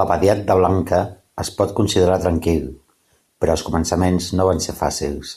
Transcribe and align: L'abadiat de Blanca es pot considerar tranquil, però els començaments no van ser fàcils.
L'abadiat 0.00 0.42
de 0.50 0.56
Blanca 0.60 1.00
es 1.44 1.50
pot 1.56 1.72
considerar 1.80 2.20
tranquil, 2.26 2.70
però 3.42 3.58
els 3.58 3.68
començaments 3.70 4.32
no 4.42 4.50
van 4.52 4.66
ser 4.68 4.80
fàcils. 4.84 5.36